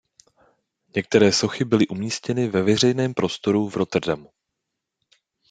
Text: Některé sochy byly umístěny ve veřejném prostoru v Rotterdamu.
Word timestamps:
Některé 0.95 1.31
sochy 1.31 1.65
byly 1.65 1.87
umístěny 1.87 2.47
ve 2.47 2.61
veřejném 2.61 3.13
prostoru 3.13 3.69
v 3.69 3.75
Rotterdamu. 3.75 4.29